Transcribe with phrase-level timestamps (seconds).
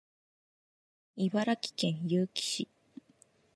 [1.15, 2.67] 茨城県結城市